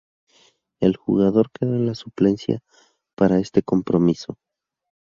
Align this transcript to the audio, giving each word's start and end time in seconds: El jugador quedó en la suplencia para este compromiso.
El 0.79 0.97
jugador 0.97 1.51
quedó 1.51 1.75
en 1.75 1.85
la 1.85 1.93
suplencia 1.93 2.63
para 3.15 3.37
este 3.37 3.61
compromiso. 3.61 4.35